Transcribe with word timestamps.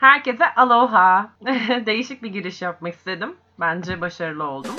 Herkese 0.00 0.54
aloha. 0.54 1.30
Değişik 1.86 2.22
bir 2.22 2.28
giriş 2.28 2.62
yapmak 2.62 2.94
istedim. 2.94 3.36
Bence 3.60 4.00
başarılı 4.00 4.44
oldum. 4.44 4.74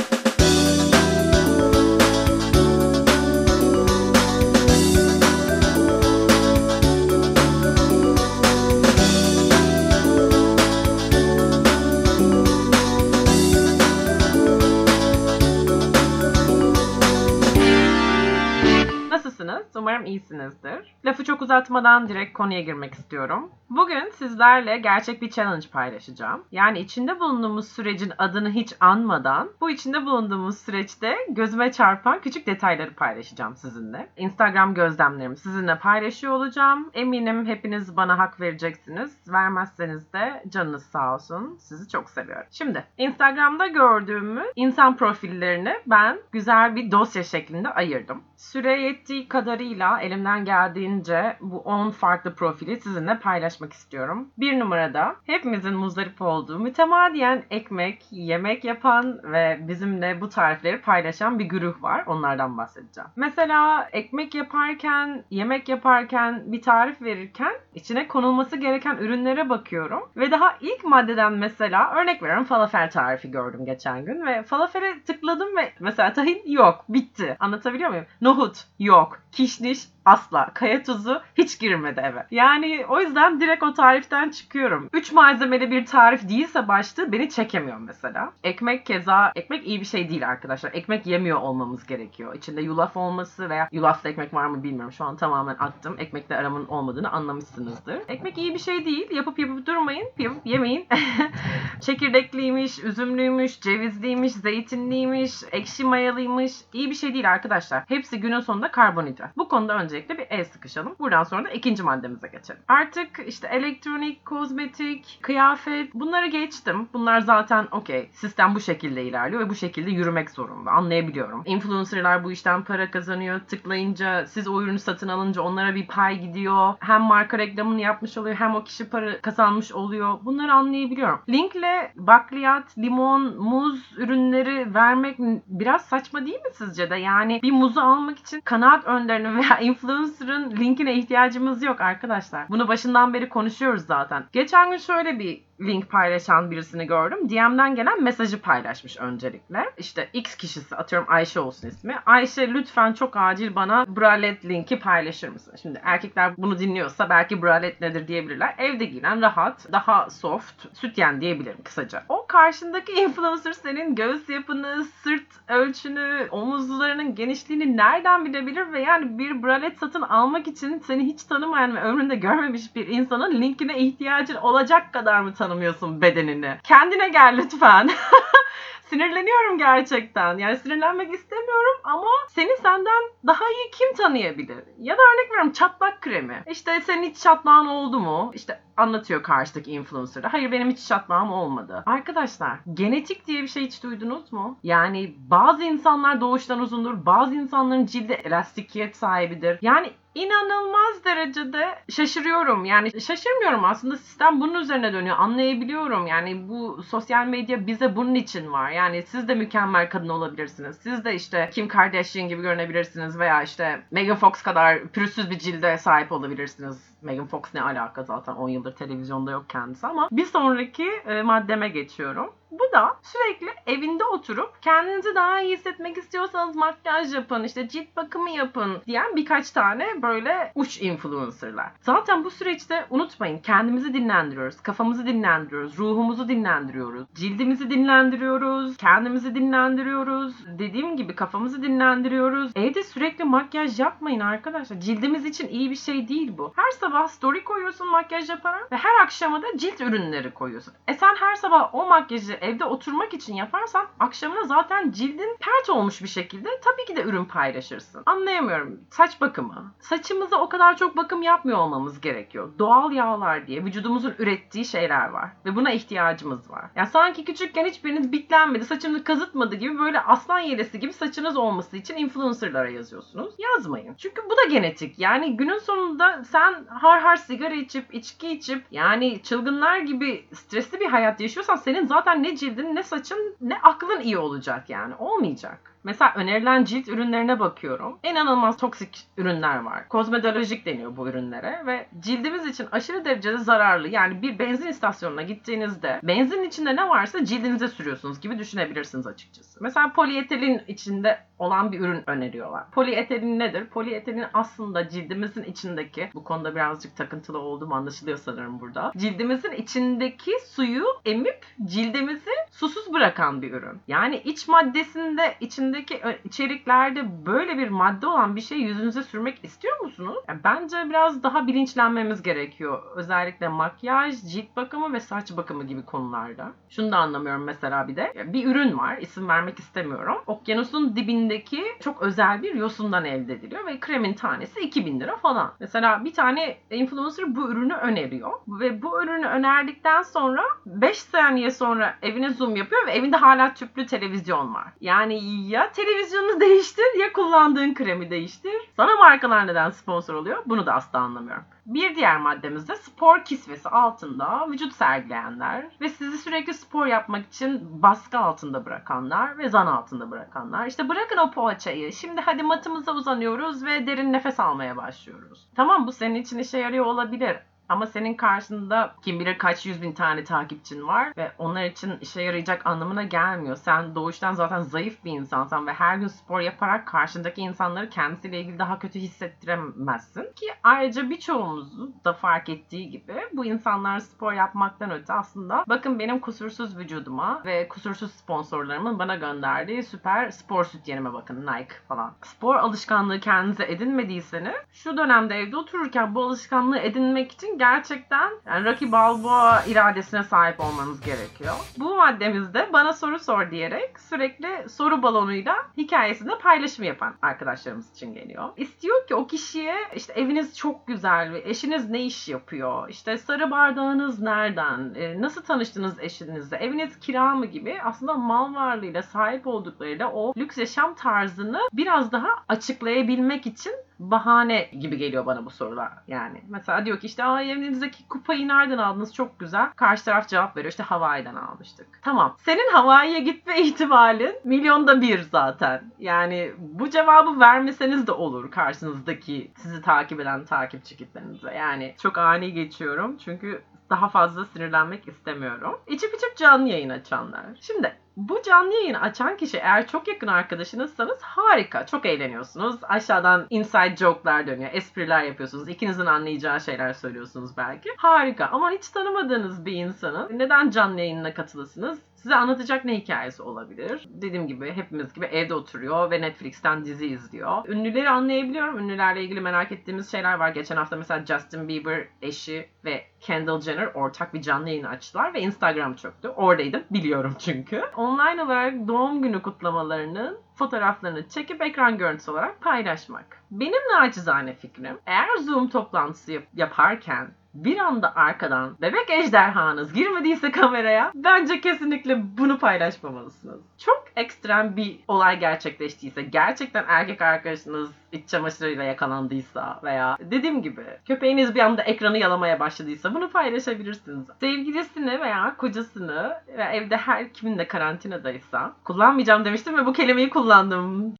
Nasılsınız? 19.52 19.75
Umarım 19.75 20.05
iyisinizdir. 20.05 20.95
Lafı 21.05 21.23
çok 21.23 21.41
uzatmadan 21.41 22.07
direkt 22.07 22.33
konuya 22.33 22.61
girmek 22.61 22.93
istiyorum. 22.93 23.51
Bugün 23.70 24.09
sizlerle 24.09 24.77
gerçek 24.77 25.21
bir 25.21 25.29
challenge 25.29 25.68
paylaşacağım. 25.71 26.43
Yani 26.51 26.79
içinde 26.79 27.19
bulunduğumuz 27.19 27.68
sürecin 27.68 28.14
adını 28.18 28.50
hiç 28.50 28.73
anmadan 28.79 29.50
bu 29.61 29.69
içinde 29.69 30.06
bulunduğumuz 30.06 30.57
süreçte 30.57 31.15
gözüme 31.29 31.71
çarpan 31.71 32.22
küçük 32.22 32.47
detayları 32.47 32.94
paylaşacağım 32.95 33.56
sizinle. 33.56 34.09
Instagram 34.17 34.73
gözlemlerimi 34.73 35.38
sizinle 35.38 35.80
paylaşıyor 35.80 36.33
olacağım. 36.33 36.89
Eminim 36.94 37.45
hepiniz 37.45 37.97
bana 37.97 38.17
hak 38.17 38.42
vereceksiniz. 38.42 39.17
Vermezseniz 39.28 40.14
de 40.14 40.44
canınız 40.50 40.83
sağ 40.83 41.14
olsun. 41.16 41.58
Sizi 41.59 41.89
çok 41.89 42.09
seviyorum. 42.09 42.47
Şimdi 42.52 42.83
Instagram'da 42.97 43.67
gördüğümü 43.67 44.44
insan 44.56 44.97
profillerini 44.97 45.73
ben 45.88 46.20
güzel 46.31 46.75
bir 46.75 46.92
dosya 46.92 47.23
şeklinde 47.23 47.70
ayırdım. 47.70 48.23
Süre 48.38 48.81
yettiği 48.81 49.28
kadarıyla 49.41 50.02
elimden 50.02 50.45
geldiğince 50.45 51.38
bu 51.41 51.59
10 51.59 51.91
farklı 51.91 52.36
profili 52.36 52.80
sizinle 52.81 53.19
paylaşmak 53.19 53.73
istiyorum. 53.73 54.30
Bir 54.38 54.59
numarada 54.59 55.16
hepimizin 55.25 55.73
muzdarip 55.73 56.22
olduğu 56.22 56.59
mütemadiyen 56.59 57.44
ekmek, 57.50 58.05
yemek 58.11 58.64
yapan 58.64 59.20
ve 59.23 59.59
bizimle 59.61 60.22
bu 60.22 60.30
tarifleri 60.30 60.81
paylaşan 60.81 61.39
bir 61.39 61.45
güruh 61.45 61.83
var. 61.83 62.03
Onlardan 62.08 62.58
bahsedeceğim. 62.58 63.09
Mesela 63.16 63.89
ekmek 63.92 64.36
yaparken, 64.36 65.23
yemek 65.30 65.70
yaparken 65.70 66.44
bir 66.52 66.61
tarif 66.61 67.02
verirken 67.02 67.53
içine 67.76 68.08
konulması 68.08 68.58
gereken 68.58 68.98
ürünlere 68.98 69.50
bakıyorum. 69.50 70.09
Ve 70.17 70.31
daha 70.31 70.58
ilk 70.61 70.83
maddeden 70.83 71.33
mesela 71.33 71.94
örnek 71.95 72.23
veriyorum 72.23 72.45
falafel 72.45 72.89
tarifi 72.89 73.31
gördüm 73.31 73.66
geçen 73.66 74.05
gün 74.05 74.26
ve 74.26 74.44
falafele 74.44 75.03
tıkladım 75.03 75.58
ve 75.58 75.73
mesela 75.80 76.14
tahin 76.14 76.42
yok, 76.45 76.86
bitti. 76.89 77.38
Anlatabiliyor 77.39 77.89
muyum? 77.89 78.05
Nohut 78.22 78.64
yok, 78.80 79.20
kişniş 79.32 79.88
asla. 80.06 80.52
Kaya 80.54 80.84
tuzu 80.84 81.22
hiç 81.38 81.60
girmedi 81.60 82.00
eve. 82.00 82.26
Yani 82.32 82.86
o 82.90 83.00
yüzden 83.00 83.42
direkt 83.42 83.64
o 83.64 83.74
tariften 83.74 84.30
çıkıyorum. 84.30 84.90
3 84.94 85.12
malzemeli 85.12 85.72
bir 85.72 85.86
tarif 85.86 86.30
değilse 86.30 86.68
başta 86.68 87.12
beni 87.12 87.30
çekemiyor 87.30 87.78
mesela. 87.78 88.34
Ekmek 88.44 88.86
keza, 88.86 89.32
ekmek 89.36 89.68
iyi 89.68 89.80
bir 89.80 89.86
şey 89.86 90.10
değil 90.10 90.28
arkadaşlar. 90.28 90.74
Ekmek 90.74 91.06
yemiyor 91.08 91.42
olmamız 91.42 91.88
gerekiyor. 91.88 92.36
İçinde 92.36 92.62
yulaf 92.62 92.98
olması 92.98 93.50
veya 93.50 93.70
yulaflı 93.72 94.10
ekmek 94.10 94.34
var 94.34 94.46
mı 94.46 94.64
bilmiyorum. 94.64 94.92
Şu 94.92 95.04
an 95.04 95.18
tamamen 95.18 95.56
attım. 95.60 95.96
Ekmekle 96.00 96.36
aramın 96.36 96.66
olmadığını 96.66 97.12
anlamışsınızdır. 97.12 98.00
Ekmek 98.08 98.38
iyi 98.38 98.54
bir 98.54 98.60
şey 98.60 98.86
değil. 98.86 99.12
Yapıp 99.12 99.40
yapıp 99.40 99.66
durmayın. 99.68 100.08
Yapıp 100.18 100.46
yemeyin. 100.46 100.88
Çekirdekliymiş, 101.82 102.80
üzümlüymüş, 102.80 103.60
cevizliymiş, 103.60 104.34
zeytinliymiş, 104.34 105.44
ekşi 105.52 105.84
mayalıymış. 105.84 106.54
İyi 106.74 106.90
bir 106.90 106.96
şey 106.96 107.14
değil 107.14 107.32
arkadaşlar. 107.32 107.84
Hepsi 107.88 108.20
günün 108.20 108.40
sonunda 108.40 108.72
karbonhidrat. 108.72 109.38
Bu 109.38 109.48
konuda 109.48 109.76
öncelikle 109.92 110.17
bir 110.17 110.28
el 110.30 110.45
sıkışalım. 110.45 110.95
Buradan 111.00 111.23
sonra 111.23 111.45
da 111.45 111.50
ikinci 111.50 111.84
maddemize 111.84 112.28
geçelim. 112.28 112.61
Artık 112.67 113.08
işte 113.28 113.47
elektronik, 113.47 114.25
kozmetik, 114.25 115.20
kıyafet 115.22 115.94
bunları 115.94 116.28
geçtim. 116.28 116.88
Bunlar 116.94 117.20
zaten 117.20 117.67
okey. 117.72 118.09
Sistem 118.11 118.56
bu 118.56 118.59
şekilde 118.59 119.03
ilerliyor 119.03 119.42
ve 119.42 119.50
bu 119.50 119.56
şekilde 119.56 119.92
yürümek 119.92 120.30
zorunda. 120.30 120.72
Anlayabiliyorum. 120.72 121.44
Influencerlar 121.45 122.23
bu 122.23 122.31
işten 122.31 122.64
para 122.64 122.92
kazanıyor. 122.92 123.39
Tıklayınca 123.39 124.26
siz 124.27 124.48
o 124.48 124.61
ürünü 124.61 124.80
satın 124.80 125.08
alınca 125.08 125.42
onlara 125.42 125.76
bir 125.76 125.88
pay 125.88 126.20
gidiyor. 126.20 126.73
Hem 126.80 127.02
marka 127.02 127.37
reklamını 127.37 127.82
yapmış 127.82 128.17
oluyor 128.17 128.35
hem 128.35 128.55
o 128.55 128.63
kişi 128.63 128.89
para 128.89 129.21
kazanmış 129.21 129.71
oluyor. 129.71 130.17
Bunları 130.23 130.53
anlayabiliyorum. 130.53 131.19
Linkle 131.29 131.91
bakliyat, 131.95 132.77
limon, 132.77 133.21
muz 133.37 133.93
ürünleri 133.97 134.73
vermek 134.73 135.16
biraz 135.47 135.85
saçma 135.85 136.25
değil 136.25 136.41
mi 136.41 136.51
sizce 136.53 136.89
de? 136.89 136.95
Yani 136.95 137.39
bir 137.43 137.51
muzu 137.51 137.81
almak 137.81 138.19
için 138.19 138.41
kanaat 138.41 138.85
önderinin 138.85 139.37
veya 139.41 139.59
influencer'ın 139.81 140.51
linkine 140.51 140.93
ihtiyacımız 140.93 141.63
yok 141.63 141.81
arkadaşlar. 141.81 142.49
Bunu 142.49 142.67
başından 142.67 143.13
beri 143.13 143.29
konuşuyoruz 143.29 143.85
zaten. 143.85 144.23
Geçen 144.31 144.69
gün 144.71 144.77
şöyle 144.77 145.19
bir 145.19 145.41
link 145.61 145.89
paylaşan 145.89 146.51
birisini 146.51 146.88
gördüm. 146.88 147.29
DM'den 147.29 147.75
gelen 147.75 148.03
mesajı 148.03 148.41
paylaşmış 148.41 148.97
öncelikle. 148.97 149.66
İşte 149.77 150.09
X 150.13 150.35
kişisi 150.35 150.75
atıyorum 150.75 151.07
Ayşe 151.09 151.39
olsun 151.39 151.67
ismi. 151.67 151.95
Ayşe 152.05 152.53
lütfen 152.53 152.94
çok 152.94 153.17
acil 153.17 153.55
bana 153.55 153.85
bralet 153.95 154.45
linki 154.45 154.79
paylaşır 154.79 155.29
mısın? 155.29 155.55
Şimdi 155.61 155.81
erkekler 155.83 156.38
bunu 156.38 156.59
dinliyorsa 156.59 157.09
belki 157.09 157.41
bralet 157.41 157.81
nedir 157.81 158.07
diyebilirler. 158.07 158.55
Evde 158.57 158.85
giyinen 158.85 159.22
rahat, 159.22 159.72
daha 159.72 160.09
soft, 160.09 160.77
sütyen 160.77 161.22
diyebilirim 161.22 161.63
kısaca. 161.63 162.03
O 162.09 162.25
karşındaki 162.28 162.91
influencer 163.01 163.53
senin 163.53 163.95
göğüs 163.95 164.29
yapını, 164.29 164.83
sırt 164.83 165.28
ölçünü, 165.47 166.28
omuzlarının 166.31 167.16
genişliğini 167.16 167.78
nereden 167.78 168.25
bilebilir 168.25 168.73
ve 168.73 168.81
yani 168.81 169.17
bir 169.19 169.43
bralet 169.43 169.79
satın 169.79 170.01
almak 170.01 170.47
için 170.47 170.79
seni 170.79 171.03
hiç 171.03 171.23
tanımayan 171.23 171.75
ve 171.75 171.81
ömründe 171.81 172.16
görmemiş 172.16 172.75
bir 172.75 172.88
insanın 172.88 173.41
linkine 173.41 173.79
ihtiyacın 173.79 174.35
olacak 174.35 174.93
kadar 174.93 175.22
mı 175.22 175.33
tanımıyorsun 175.51 176.01
bedenini? 176.01 176.57
Kendine 176.63 177.09
gel 177.09 177.38
lütfen. 177.38 177.89
Sinirleniyorum 178.89 179.57
gerçekten. 179.57 180.38
Yani 180.38 180.57
sinirlenmek 180.57 181.13
istemiyorum 181.13 181.81
ama 181.84 182.09
seni 182.29 182.57
senden 182.62 183.03
daha 183.28 183.44
iyi 183.45 183.72
kim 183.72 183.94
tanıyabilir? 183.94 184.63
Ya 184.79 184.97
da 184.97 185.01
örnek 185.01 185.31
veriyorum 185.31 185.51
çatlak 185.51 186.01
kremi. 186.01 186.44
İşte 186.47 186.81
senin 186.81 187.09
hiç 187.09 187.17
çatlağın 187.19 187.67
oldu 187.67 188.00
mu? 188.00 188.31
İşte 188.34 188.59
anlatıyor 188.77 189.23
karşıdaki 189.23 189.71
influencer'da. 189.71 190.33
Hayır 190.33 190.51
benim 190.51 190.69
hiç 190.69 190.87
çatlağım 190.87 191.31
olmadı. 191.31 191.83
Arkadaşlar 191.85 192.59
genetik 192.73 193.27
diye 193.27 193.41
bir 193.41 193.47
şey 193.47 193.65
hiç 193.65 193.83
duydunuz 193.83 194.33
mu? 194.33 194.57
Yani 194.63 195.15
bazı 195.17 195.63
insanlar 195.63 196.21
doğuştan 196.21 196.59
uzundur. 196.59 197.05
Bazı 197.05 197.35
insanların 197.35 197.85
cildi 197.85 198.13
elastikiyet 198.13 198.95
sahibidir. 198.95 199.59
Yani 199.61 199.93
inanılmaz 200.15 201.05
derecede 201.05 201.79
şaşırıyorum. 201.89 202.65
Yani 202.65 203.01
şaşırmıyorum 203.01 203.65
aslında 203.65 203.97
sistem 203.97 204.41
bunun 204.41 204.61
üzerine 204.61 204.93
dönüyor. 204.93 205.15
Anlayabiliyorum. 205.19 206.07
Yani 206.07 206.49
bu 206.49 206.83
sosyal 206.83 207.25
medya 207.25 207.67
bize 207.67 207.95
bunun 207.95 208.15
için 208.15 208.51
var. 208.51 208.71
Yani 208.71 209.03
siz 209.03 209.27
de 209.27 209.35
mükemmel 209.35 209.89
kadın 209.89 210.09
olabilirsiniz. 210.09 210.77
Siz 210.77 211.05
de 211.05 211.15
işte 211.15 211.49
Kim 211.53 211.67
Kardashian 211.67 212.27
gibi 212.27 212.41
görünebilirsiniz 212.41 213.19
veya 213.19 213.43
işte 213.43 213.81
Megan 213.91 214.15
Fox 214.15 214.41
kadar 214.41 214.87
pürüzsüz 214.87 215.29
bir 215.29 215.39
cilde 215.39 215.77
sahip 215.77 216.11
olabilirsiniz. 216.11 216.91
Megan 217.01 217.27
Fox 217.27 217.41
ne 217.53 217.61
alaka 217.61 218.03
zaten 218.03 218.33
10 218.33 218.49
yıldır 218.61 218.75
televizyonda 218.75 219.31
yok 219.31 219.49
kendisi 219.49 219.88
ama 219.88 220.07
bir 220.11 220.25
sonraki 220.25 220.88
e, 221.05 221.22
maddeme 221.22 221.69
geçiyorum. 221.69 222.33
Bu 222.51 222.72
da 222.73 222.97
sürekli 223.01 223.47
evinde 223.67 224.03
oturup 224.06 224.62
kendinizi 224.62 225.16
daha 225.16 225.41
iyi 225.41 225.53
hissetmek 225.53 225.97
istiyorsanız 225.97 226.56
makyaj 226.56 227.13
yapın, 227.13 227.44
işte 227.44 227.67
cilt 227.67 227.95
bakımı 227.95 228.29
yapın 228.29 228.81
diyen 228.88 229.16
birkaç 229.16 229.51
tane 229.51 230.01
böyle 230.01 230.51
uç 230.56 230.81
influencerlar. 230.81 231.72
Zaten 231.81 232.23
bu 232.23 232.29
süreçte 232.29 232.85
unutmayın 232.90 233.38
kendimizi 233.38 233.94
dinlendiriyoruz, 233.94 234.61
kafamızı 234.61 235.06
dinlendiriyoruz, 235.06 235.78
ruhumuzu 235.78 236.28
dinlendiriyoruz, 236.28 237.07
cildimizi 237.16 237.69
dinlendiriyoruz, 237.69 238.78
kendimizi 238.78 239.35
dinlendiriyoruz. 239.35 240.34
Dediğim 240.59 240.97
gibi 240.97 241.16
kafamızı 241.16 241.63
dinlendiriyoruz. 241.63 242.51
Evde 242.56 242.84
sürekli 242.84 243.23
makyaj 243.23 243.79
yapmayın 243.79 244.19
arkadaşlar. 244.19 244.79
Cildimiz 244.79 245.25
için 245.25 245.47
iyi 245.47 245.69
bir 245.69 245.75
şey 245.75 246.07
değil 246.07 246.38
bu. 246.38 246.53
Her 246.56 246.72
sabah 246.72 247.07
story 247.07 247.44
koyuyorsun 247.44 247.91
makyaj 247.91 248.29
yaparak 248.29 248.72
ve 248.72 248.75
her 248.75 249.03
akşama 249.03 249.41
da 249.41 249.57
cilt 249.57 249.81
ürünleri 249.81 250.34
koyuyorsun. 250.34 250.73
E 250.88 250.94
sen 250.94 251.16
her 251.16 251.35
sabah 251.35 251.75
o 251.75 251.87
makyajı 251.87 252.41
evde 252.41 252.66
oturmak 252.66 253.14
için 253.14 253.35
yaparsan 253.35 253.88
akşamına 253.99 254.43
zaten 254.43 254.91
cildin 254.91 255.38
pert 255.40 255.70
olmuş 255.70 256.04
bir 256.04 256.08
şekilde 256.08 256.50
tabii 256.64 256.86
ki 256.86 256.96
de 256.96 257.04
ürün 257.04 257.26
paylaşırsın. 257.26 258.04
Anlayamıyorum. 258.06 258.80
Saç 258.90 259.22
bakımı. 259.22 259.74
Saçımıza 259.80 260.38
o 260.38 260.50
kadar 260.50 260.78
çok 260.78 260.98
bakım 260.98 261.22
yapmıyor 261.22 261.58
olmamız 261.58 262.02
gerekiyor. 262.02 262.50
Doğal 262.60 262.92
yağlar 262.92 263.48
diye 263.48 263.66
vücudumuzun 263.66 264.14
ürettiği 264.20 264.66
şeyler 264.66 265.10
var. 265.10 265.30
Ve 265.46 265.56
buna 265.56 265.72
ihtiyacımız 265.72 266.52
var. 266.52 266.66
Yani 266.76 266.88
sanki 266.88 267.26
küçükken 267.26 267.66
hiçbiriniz 267.66 268.12
bitlenmedi, 268.12 268.66
saçınızı 268.66 269.04
kazıtmadı 269.04 269.56
gibi 269.56 269.80
böyle 269.80 270.00
aslan 270.00 270.40
yelesi 270.40 270.80
gibi 270.80 270.94
saçınız 270.94 271.38
olması 271.38 271.78
için 271.78 271.98
influencerlara 271.98 272.70
yazıyorsunuz. 272.70 273.34
Yazmayın. 273.38 273.96
Çünkü 273.96 274.22
bu 274.26 274.38
da 274.38 274.44
genetik. 274.50 275.00
Yani 275.00 275.38
günün 275.38 275.58
sonunda 275.58 276.24
sen 276.24 276.66
har 276.70 277.02
har 277.02 277.16
sigara 277.16 277.54
içip, 277.54 277.94
içki 277.96 278.28
içip 278.32 278.66
yani 278.72 279.24
çılgınlar 279.24 279.78
gibi 279.78 280.26
stresli 280.34 280.80
bir 280.80 280.86
hayat 280.86 281.20
yaşıyorsan 281.22 281.56
senin 281.56 281.86
zaten 281.86 282.24
ne 282.24 282.31
cildin, 282.36 282.75
ne 282.75 282.83
saçın, 282.83 283.36
ne 283.42 283.57
aklın 283.62 284.00
iyi 284.01 284.18
olacak 284.18 284.69
yani. 284.69 284.95
Olmayacak. 284.95 285.75
Mesela 285.83 286.13
önerilen 286.16 286.63
cilt 286.63 286.88
ürünlerine 286.88 287.39
bakıyorum. 287.39 288.00
İnanılmaz 288.04 288.57
toksik 288.57 289.07
ürünler 289.18 289.57
var. 289.57 289.89
Kozmetolojik 289.89 290.66
deniyor 290.66 290.98
bu 290.98 291.10
ürünlere 291.10 291.63
ve 291.66 291.88
cildimiz 292.00 292.45
için 292.45 292.68
aşırı 292.72 293.06
derecede 293.06 293.38
zararlı. 293.38 293.88
Yani 293.88 294.22
bir 294.22 294.39
benzin 294.39 294.68
istasyonuna 294.68 295.22
gittiğinizde 295.22 296.00
benzinin 296.04 296.48
içinde 296.48 296.75
ne 296.75 296.89
varsa 296.89 297.25
cildinize 297.25 297.68
sürüyorsunuz 297.68 298.22
gibi 298.22 298.39
düşünebilirsiniz 298.39 299.07
açıkçası. 299.07 299.63
Mesela 299.63 299.94
polietilin 299.94 300.62
içinde 300.68 301.19
olan 301.39 301.72
bir 301.72 301.80
ürün 301.80 302.10
öneriyorlar. 302.10 302.72
Polietilin 302.72 303.39
nedir? 303.39 303.66
Polietilin 303.66 304.25
aslında 304.34 304.89
cildimizin 304.89 305.44
içindeki, 305.44 306.10
bu 306.13 306.24
konuda 306.24 306.56
birazcık 306.56 306.95
takıntılı 306.98 307.39
olduğum 307.39 307.74
anlaşılıyor 307.74 308.18
sanırım 308.18 308.60
burada. 308.60 308.92
Cildimizin 308.98 309.51
içindeki 309.51 310.31
suyu 310.45 310.86
emip 311.06 311.45
cildimizi 311.66 312.31
susuz 312.51 312.94
bırakan 312.94 313.42
bir 313.42 313.53
ürün. 313.53 313.80
Yani 313.88 314.21
iç 314.25 314.48
maddesinde, 314.48 315.36
içindeki 315.39 316.01
içeriklerde 316.24 317.25
böyle 317.25 317.57
bir 317.57 317.69
madde 317.69 318.07
olan 318.07 318.36
bir 318.36 318.42
şey 318.42 318.57
yüzünüze 318.57 319.03
sürmek 319.03 319.39
istiyor 319.44 319.80
musunuz? 319.80 320.24
Yani 320.27 320.39
bence 320.44 320.77
biraz 320.89 321.24
daha 321.24 321.48
bilinçlenmemiz 321.48 322.24
gerekiyor. 322.24 322.83
Özellikle 322.95 323.48
makyaj, 323.48 324.15
cilt 324.31 324.56
bakımı 324.56 324.94
ve 324.94 325.00
saç 325.00 325.38
bakımı 325.38 325.63
gibi 325.63 325.86
konularda. 325.86 326.51
Şunu 326.69 326.92
da 326.92 326.98
anlamıyorum 326.98 327.44
mesela 327.44 327.88
bir 327.88 327.95
de. 327.95 328.13
Bir 328.33 328.48
ürün 328.48 328.77
var, 328.77 328.98
isim 328.98 329.27
vermek 329.27 329.59
istemiyorum. 329.59 330.18
Okyanusun 330.27 330.95
dibindeki 330.95 331.63
çok 331.80 332.01
özel 332.01 332.44
bir 332.44 332.56
yosundan 332.56 333.06
elde 333.06 333.33
ediliyor 333.33 333.65
ve 333.65 333.80
kremin 333.80 334.13
tanesi 334.13 334.59
2000 334.59 335.00
lira 335.00 335.18
falan. 335.18 335.53
Mesela 335.59 336.06
bir 336.06 336.13
tane 336.13 336.57
influencer 336.69 337.36
bu 337.36 337.51
ürünü 337.51 337.74
öneriyor 337.74 338.31
ve 338.48 338.81
bu 338.81 339.03
ürünü 339.03 339.25
önerdikten 339.27 340.01
sonra 340.01 340.44
5 340.65 340.98
saniye 340.98 341.51
sonra 341.51 341.95
evine 342.01 342.30
zoom 342.42 342.56
yapıyor 342.56 342.88
ve 342.88 342.92
evinde 342.92 343.18
hala 343.18 343.54
tüplü 343.54 343.86
televizyon 343.86 344.54
var. 344.54 344.68
Yani 344.82 345.48
ya 345.50 345.72
televizyonu 345.72 346.40
değiştir 346.40 347.00
ya 347.00 347.14
kullandığın 347.14 347.74
kremi 347.74 348.10
değiştir. 348.10 348.54
Sana 348.76 348.96
markalar 348.96 349.48
neden 349.48 349.70
sponsor 349.70 350.14
oluyor? 350.14 350.44
Bunu 350.46 350.66
da 350.66 350.74
asla 350.74 351.00
anlamıyorum. 351.00 351.44
Bir 351.66 351.96
diğer 351.96 352.18
maddemiz 352.18 352.68
de 352.68 352.76
spor 352.76 353.24
kisvesi 353.24 353.70
altında 353.70 354.48
vücut 354.52 354.74
sergileyenler 354.74 355.66
ve 355.82 355.90
sizi 355.90 356.18
sürekli 356.18 356.54
spor 356.54 356.86
yapmak 356.86 357.28
için 357.28 357.82
baskı 357.82 358.20
altında 358.20 358.66
bırakanlar 358.66 359.38
ve 359.38 359.50
zan 359.50 359.68
altında 359.68 360.12
bırakanlar. 360.12 360.68
İşte 360.68 360.90
bırakın 360.90 361.18
o 361.18 361.32
poğaçayı. 361.32 361.94
Şimdi 361.94 362.22
hadi 362.22 362.44
matımıza 362.44 362.92
uzanıyoruz 362.92 363.66
ve 363.66 363.88
derin 363.88 364.14
nefes 364.14 364.40
almaya 364.40 364.78
başlıyoruz. 364.78 365.48
Tamam 365.56 365.88
bu 365.88 365.92
senin 365.92 366.16
için 366.16 366.40
işe 366.40 366.58
yarıyor 366.58 366.86
olabilir 366.86 367.38
ama 367.69 367.86
senin 367.86 368.13
karşında 368.13 368.96
kim 369.02 369.19
bilir 369.19 369.38
kaç 369.38 369.66
yüz 369.66 369.81
bin 369.81 369.92
tane 369.92 370.24
takipçin 370.24 370.88
var 370.88 371.13
ve 371.18 371.31
onlar 371.38 371.63
için 371.63 371.98
işe 372.02 372.22
yarayacak 372.22 372.66
anlamına 372.66 373.04
gelmiyor. 373.04 373.56
Sen 373.56 373.96
doğuştan 373.96 374.34
zaten 374.34 374.62
zayıf 374.62 375.06
bir 375.06 375.12
insansan 375.12 375.68
ve 375.68 375.74
her 375.74 375.98
gün 375.98 376.08
spor 376.08 376.40
yaparak 376.40 376.88
karşındaki 376.88 377.42
insanları 377.42 377.90
kendisiyle 377.90 378.40
ilgili 378.42 378.60
daha 378.60 378.80
kötü 378.80 379.00
hissettiremezsin. 379.00 380.24
Ki 380.36 380.46
ayrıca 380.63 381.10
birçoğumuzun 381.10 381.96
da 382.06 382.13
fark 382.13 382.50
ettiği 382.50 382.90
gibi 382.90 383.16
bu 383.34 383.46
insanlar 383.46 384.00
spor 384.00 384.34
yapmaktan 384.34 384.92
öte 384.92 385.13
aslında 385.13 385.63
bakın 385.69 386.00
benim 386.00 386.19
kusursuz 386.19 386.78
vücuduma 386.78 387.42
ve 387.46 387.68
kusursuz 387.68 388.12
sponsorlarımın 388.12 389.00
bana 389.00 389.16
gönderdiği 389.16 389.84
süper 389.84 390.31
spor 390.31 390.63
sütyenime 390.63 391.13
bakın 391.13 391.48
Nike 391.48 391.75
falan. 391.88 392.13
Spor 392.24 392.56
alışkanlığı 392.56 393.19
kendinize 393.19 393.66
edinmediyseniz 393.72 394.56
şu 394.74 394.98
dönemde 394.98 395.36
evde 395.36 395.58
otururken 395.58 396.16
bu 396.16 396.24
alışkanlığı 396.24 396.80
edinmek 396.80 397.31
için 397.31 397.50
gerçekten 397.57 398.31
yani 398.45 398.65
Rocky 398.65 398.92
Balboa 398.92 399.63
iradesine 399.68 400.24
sahip 400.24 400.59
olmanız 400.59 401.01
gerekiyor. 401.01 401.53
Bu 401.77 401.95
maddemizde 401.95 402.69
bana 402.74 402.94
soru 402.94 403.19
sor 403.19 403.51
diyerek 403.51 404.00
sürekli 404.00 404.69
soru 404.69 405.03
balonuyla 405.03 405.56
hikayesinde 405.77 406.38
paylaşım 406.38 406.86
yapan 406.86 407.13
arkadaşlarımız 407.21 407.92
için 407.92 408.13
geliyor. 408.13 408.50
İstiyor 408.57 409.07
ki 409.07 409.15
o 409.15 409.27
kişiye 409.27 409.75
işte 409.95 410.13
eviniz 410.13 410.57
çok 410.57 410.88
güzel 410.88 411.42
eşiniz 411.45 411.89
ne 411.89 412.03
iş 412.03 412.30
yapıyor? 412.30 412.89
İşte 412.89 413.18
sarı 413.18 413.51
bardağınız 413.51 414.19
nereden? 414.21 414.94
E, 414.95 415.21
nasıl 415.21 415.42
tanıştınız 415.42 416.00
eşinizle? 416.00 416.57
Eviniz 416.57 417.00
kira 417.00 417.36
mı 417.36 417.45
gibi 417.45 417.77
aslında 417.83 418.13
mal 418.13 418.56
varlığıyla 418.56 419.03
sahip 419.03 419.48
olduklarıyla 419.48 420.12
o 420.12 420.33
lüks 420.38 420.57
yaşam 420.57 420.95
tarzını 420.95 421.59
biraz 421.74 422.12
daha 422.12 422.30
açıklayabilmek 422.48 423.48
için 423.48 423.74
bahane 424.01 424.69
gibi 424.80 424.98
geliyor 424.98 425.25
bana 425.25 425.45
bu 425.45 425.50
sorular 425.50 425.92
yani. 426.07 426.42
Mesela 426.48 426.86
diyor 426.86 427.00
ki 427.00 427.07
işte 427.07 427.24
Aa, 427.24 427.42
evinizdeki 427.42 428.07
kupayı 428.07 428.48
nereden 428.48 428.77
aldınız 428.77 429.13
çok 429.13 429.39
güzel. 429.39 429.69
Karşı 429.75 430.06
taraf 430.06 430.27
cevap 430.27 430.57
veriyor 430.57 430.71
işte 430.71 430.83
Hawaii'den 430.83 431.36
almıştık. 431.36 431.88
Tamam 432.01 432.36
senin 432.39 432.71
Hawaii'ye 432.71 433.19
gitme 433.19 433.62
ihtimalin 433.62 434.36
milyonda 434.44 435.01
bir 435.01 435.21
zaten. 435.21 435.83
Yani 436.00 436.51
bu 436.57 436.89
cevabı 436.89 437.39
vermeseniz 437.39 438.07
de 438.07 438.12
olur 438.12 438.51
karşınızdaki 438.51 439.51
sizi 439.57 439.81
takip 439.81 440.19
eden 440.19 440.45
takipçi 440.45 440.98
kitlenize. 440.98 441.53
Yani 441.53 441.95
çok 442.01 442.18
ani 442.18 442.53
geçiyorum 442.53 443.18
çünkü 443.18 443.63
daha 443.89 444.09
fazla 444.09 444.45
sinirlenmek 444.45 445.07
istemiyorum. 445.07 445.80
İçip 445.88 446.13
içip 446.13 446.38
canlı 446.38 446.68
yayın 446.68 446.89
açanlar. 446.89 447.42
Şimdi 447.62 447.95
bu 448.18 448.42
canlı 448.42 448.74
yayını 448.74 449.02
açan 449.02 449.38
kişi 449.38 449.58
eğer 449.58 449.88
çok 449.88 450.08
yakın 450.08 450.28
arkadaşınızsanız 450.28 451.22
harika. 451.22 451.86
Çok 451.86 452.06
eğleniyorsunuz. 452.06 452.75
Aşağıdan 452.84 453.48
inside 453.50 453.96
joke'lar 453.96 454.48
dönüyor. 454.48 454.69
Espriler 454.74 455.24
yapıyorsunuz. 455.24 455.69
İkinizin 455.69 456.06
anlayacağı 456.06 456.62
şeyler 456.62 456.94
söylüyorsunuz 456.94 457.58
belki. 457.58 457.90
Harika. 457.98 458.46
Ama 458.46 458.72
hiç 458.72 458.90
tanımadığınız 458.90 459.66
bir 459.66 459.74
insanın 459.74 460.40
neden 460.40 460.69
canlı 460.69 461.00
yayınına 461.00 461.34
katılısınız? 461.34 462.00
Size 462.16 462.36
anlatacak 462.36 462.86
ne 462.86 462.98
hikayesi 462.98 463.44
olabilir? 463.44 464.10
Dediğim 464.10 464.48
gibi 464.48 464.72
hepimiz 464.72 465.13
gibi 465.13 465.25
evde 465.25 465.54
oturuyor 465.54 466.12
ve 466.12 466.22
Netflix'ten 466.22 466.86
dizi 466.86 467.08
izliyor. 467.08 467.68
Ünlüleri 467.68 468.10
anlayabiliyorum. 468.10 468.80
Ünlülerle 468.80 469.24
ilgili 469.24 469.42
merak 469.42 469.72
ettiğimiz 469.72 470.12
şeyler 470.12 470.34
var. 470.34 470.50
Geçen 470.50 470.75
hafta 470.75 470.96
mesela 470.96 471.25
Justin 471.25 471.68
Bieber 471.68 472.08
eşi 472.22 472.69
ve 472.86 473.06
Kendall 473.19 473.62
Jenner 473.62 473.86
ortak 473.86 474.34
bir 474.34 474.42
canlı 474.42 474.69
yayın 474.69 474.84
açtılar 474.84 475.34
ve 475.34 475.42
Instagram 475.42 475.96
çöktü. 475.96 476.30
Oradaydım 476.30 476.84
biliyorum 476.92 477.36
çünkü. 477.40 477.84
Online 478.01 478.44
olarak 478.44 478.88
doğum 478.88 479.21
günü 479.21 479.42
kutlamalarının 479.42 480.39
fotoğraflarını 480.56 481.30
çekip 481.30 481.62
ekran 481.62 481.98
görüntüsü 481.98 482.31
olarak 482.31 482.62
paylaşmak. 482.62 483.44
Benim 483.51 483.81
naçizane 483.94 484.53
fikrim 484.53 485.00
eğer 485.06 485.38
Zoom 485.38 485.69
toplantısı 485.69 486.31
yap- 486.31 486.48
yaparken 486.53 487.31
bir 487.53 487.77
anda 487.77 488.15
arkadan 488.15 488.77
bebek 488.81 489.09
ejderhanız 489.09 489.94
girmediyse 489.94 490.51
kameraya 490.51 491.12
bence 491.15 491.62
kesinlikle 491.62 492.38
bunu 492.38 492.59
paylaşmamalısınız. 492.59 493.62
Çok 493.77 494.06
ekstrem 494.15 494.75
bir 494.75 495.00
olay 495.07 495.39
gerçekleştiyse, 495.39 496.21
gerçekten 496.21 496.86
erkek 496.88 497.21
arkadaşınız 497.21 497.92
iç 498.12 498.30
çamaşırıyla 498.30 498.83
yakalandıysa 498.83 499.80
veya 499.83 500.18
dediğim 500.19 500.62
gibi 500.62 500.86
köpeğiniz 501.07 501.56
bir 501.56 501.59
anda 501.59 501.83
ekranı 501.83 502.18
yalamaya 502.18 502.59
başladıysa 502.59 503.13
bunu 503.13 503.30
paylaşabilirsiniz. 503.30 504.27
Sevgilisini 504.39 505.21
veya 505.21 505.56
kocasını 505.57 506.38
ve 506.57 506.63
evde 506.63 506.98
her 506.98 507.34
kimin 507.34 507.58
de 507.58 507.67
karantinadaysa 507.67 508.74
kullanmayacağım 508.84 509.46
demiştim 509.46 509.77
ve 509.77 509.86
bu 509.86 509.93
kelimeyi 509.93 510.29
kullandım. 510.29 511.13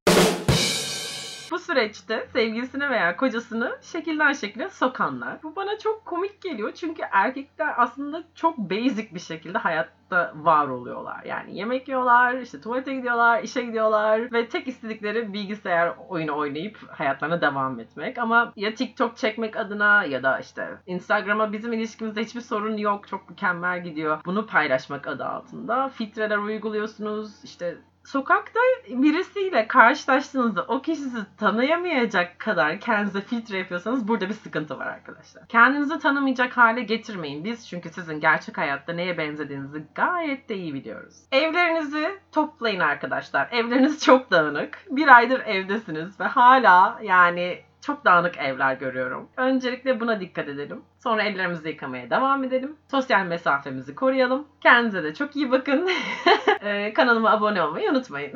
Bu 1.52 1.58
süreçte 1.58 2.26
sevgilisini 2.32 2.90
veya 2.90 3.16
kocasını 3.16 3.78
şekilden 3.82 4.32
şekile 4.32 4.70
sokanlar. 4.70 5.42
Bu 5.42 5.56
bana 5.56 5.78
çok 5.78 6.04
komik 6.04 6.40
geliyor 6.42 6.72
çünkü 6.72 7.02
erkekler 7.12 7.74
aslında 7.76 8.22
çok 8.34 8.58
basic 8.58 9.14
bir 9.14 9.20
şekilde 9.20 9.58
hayatta 9.58 10.32
var 10.36 10.68
oluyorlar. 10.68 11.24
Yani 11.24 11.58
yemek 11.58 11.88
yiyorlar, 11.88 12.34
işte 12.34 12.60
tuvalete 12.60 12.94
gidiyorlar, 12.94 13.42
işe 13.42 13.62
gidiyorlar 13.62 14.32
ve 14.32 14.48
tek 14.48 14.68
istedikleri 14.68 15.32
bilgisayar 15.32 15.94
oyunu 16.08 16.36
oynayıp 16.36 16.78
hayatlarına 16.90 17.40
devam 17.40 17.80
etmek. 17.80 18.18
Ama 18.18 18.52
ya 18.56 18.74
TikTok 18.74 19.16
çekmek 19.16 19.56
adına 19.56 20.04
ya 20.04 20.22
da 20.22 20.38
işte 20.38 20.68
Instagram'a 20.86 21.52
bizim 21.52 21.72
ilişkimizde 21.72 22.22
hiçbir 22.22 22.40
sorun 22.40 22.76
yok, 22.76 23.08
çok 23.08 23.30
mükemmel 23.30 23.84
gidiyor. 23.84 24.20
Bunu 24.26 24.46
paylaşmak 24.46 25.06
adı 25.06 25.24
altında 25.24 25.88
filtreler 25.88 26.38
uyguluyorsunuz. 26.38 27.44
İşte 27.44 27.78
sokakta 28.04 28.60
birisiyle 28.88 29.68
karşılaştığınızda 29.68 30.64
o 30.68 30.82
kişi 30.82 31.00
sizi 31.00 31.36
tanıyamayacak 31.36 32.38
kadar 32.38 32.80
kendinize 32.80 33.20
filtre 33.20 33.58
yapıyorsanız 33.58 34.08
burada 34.08 34.28
bir 34.28 34.34
sıkıntı 34.34 34.78
var 34.78 34.86
arkadaşlar. 34.86 35.48
Kendinizi 35.48 35.98
tanımayacak 35.98 36.56
hale 36.56 36.82
getirmeyin. 36.82 37.44
Biz 37.44 37.68
çünkü 37.68 37.88
sizin 37.88 38.20
gerçek 38.20 38.58
hayatta 38.58 38.92
neye 38.92 39.18
benzediğinizi 39.18 39.84
gayet 39.94 40.48
de 40.48 40.56
iyi 40.56 40.74
biliyoruz. 40.74 41.16
Evlerinizi 41.32 42.18
toplayın 42.32 42.80
arkadaşlar. 42.80 43.48
Evleriniz 43.52 44.04
çok 44.04 44.30
dağınık. 44.30 44.78
Bir 44.90 45.08
aydır 45.08 45.40
evdesiniz 45.40 46.20
ve 46.20 46.24
hala 46.24 46.98
yani 47.02 47.62
çok 47.82 48.04
dağınık 48.04 48.38
evler 48.38 48.74
görüyorum. 48.74 49.28
Öncelikle 49.36 50.00
buna 50.00 50.20
dikkat 50.20 50.48
edelim. 50.48 50.82
Sonra 50.98 51.22
ellerimizi 51.22 51.68
yıkamaya 51.68 52.10
devam 52.10 52.44
edelim. 52.44 52.76
Sosyal 52.90 53.26
mesafemizi 53.26 53.94
koruyalım. 53.94 54.48
Kendinize 54.60 55.02
de 55.04 55.14
çok 55.14 55.36
iyi 55.36 55.50
bakın. 55.50 55.90
Ee, 56.64 56.92
kanalıma 56.92 57.30
abone 57.30 57.62
olmayı 57.62 57.90
unutmayın. 57.90 58.32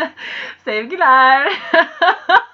Sevgiler. 0.64 1.52